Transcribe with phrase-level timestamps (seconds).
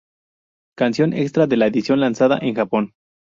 [0.75, 2.93] Canción extra de la edición lanzada en Japón.